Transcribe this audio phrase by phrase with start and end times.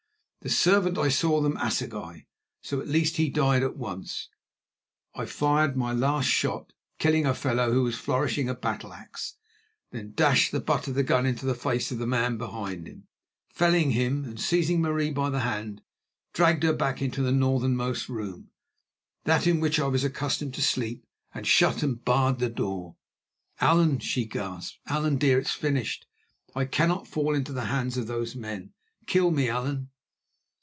[0.43, 2.25] The servant I saw them assegai,
[2.63, 4.27] so at least he died at once.
[5.13, 9.35] I fired my last shot, killing a fellow who was flourishing a battle axe,
[9.91, 13.07] then dashed the butt of the gun into the face of the man behind him,
[13.49, 15.83] felling him, and, seizing Marie by the hand,
[16.33, 21.83] dragged her back into the northernmost room—that in which I was accustomed to sleep—and shut
[21.83, 22.95] and barred the door.
[23.59, 26.07] "Allan," she gasped, "Allan dear, it is finished.
[26.55, 28.73] I cannot fall into the hands of those men.
[29.05, 29.89] Kill me, Allan."